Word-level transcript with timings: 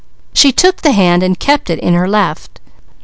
She 0.33 0.51
took 0.51 0.81
the 0.81 0.93
hand 0.93 1.21
and 1.21 1.37
kept 1.39 1.69
it 1.69 1.77
in 1.77 1.93
her 1.93 2.07
left. 2.07 2.59